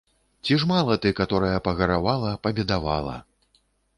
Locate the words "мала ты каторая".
0.71-1.59